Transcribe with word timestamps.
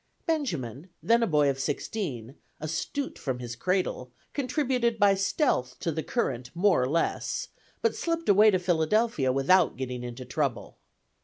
Benjamin, 0.25 0.89
then 1.03 1.21
a 1.21 1.27
boy 1.27 1.47
of 1.47 1.59
sixteen, 1.59 2.33
astute 2.59 3.19
from 3.19 3.37
his 3.37 3.55
cradle, 3.55 4.11
contributed 4.33 4.97
by 4.97 5.13
stealth 5.13 5.77
to 5.79 5.91
the 5.91 6.01
Courant 6.01 6.49
more 6.55 6.81
or 6.81 6.89
less; 6.89 7.49
but 7.83 7.95
slipped 7.95 8.27
away 8.27 8.49
to 8.49 8.57
Philadelphia 8.57 9.31
without 9.31 9.77
getting 9.77 10.01
into 10.03 10.25
trouble. 10.25 10.79